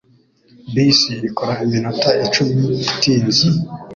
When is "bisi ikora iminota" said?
0.73-2.09